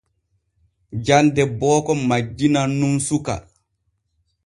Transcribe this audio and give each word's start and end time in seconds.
Jande 1.09 1.43
booko 1.63 1.91
majjinan 2.13 2.71
nun 2.81 2.99
suka. 3.11 3.41